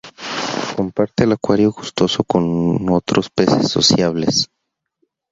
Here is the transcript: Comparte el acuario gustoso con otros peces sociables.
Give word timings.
Comparte 0.77 1.25
el 1.25 1.31
acuario 1.33 1.69
gustoso 1.71 2.23
con 2.23 2.89
otros 2.89 3.29
peces 3.29 3.69
sociables. 3.71 4.49